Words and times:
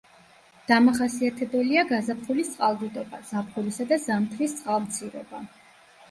დამახასიათებელია 0.69 1.83
გაზაფხულის 1.91 2.49
წყალდიდობა, 2.53 3.19
ზაფხულისა 3.31 3.85
და 3.91 3.99
ზამთრის 4.05 4.55
წყალმცირობა. 4.63 5.43